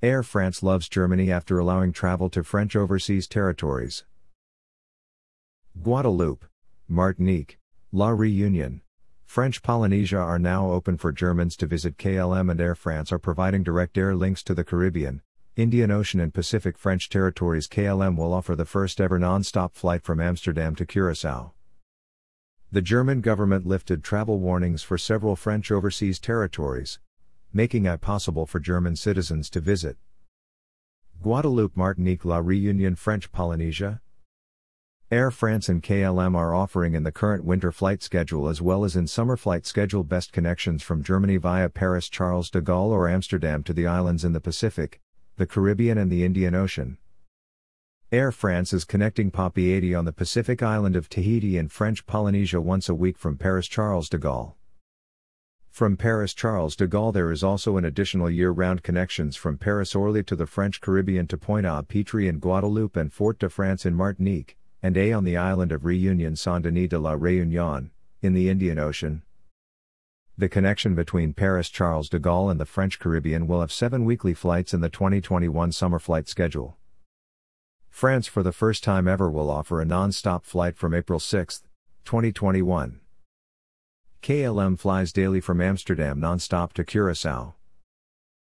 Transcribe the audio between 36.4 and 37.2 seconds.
offering in the